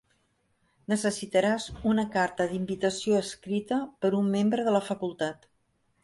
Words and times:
Necessitaràs 0.91 1.67
una 1.91 2.05
carta 2.15 2.47
d'invitació 2.53 3.19
escrita 3.25 3.77
per 4.05 4.11
un 4.21 4.31
membre 4.37 4.65
de 4.69 4.73
la 4.77 4.81
facultat. 4.87 5.47